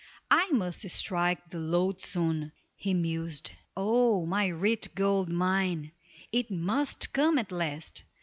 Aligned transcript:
"I 0.31 0.49
must 0.49 0.89
strike 0.89 1.51
the 1.51 1.59
lode 1.59 2.01
soon," 2.01 2.53
he 2.75 2.91
mused. 2.95 3.51
"Oh, 3.77 4.25
my 4.25 4.47
rich 4.47 4.95
gold 4.95 5.29
mine; 5.29 5.91
it 6.31 6.49
must 6.49 7.13
come 7.13 7.37
at 7.37 7.51
last." 7.51 8.01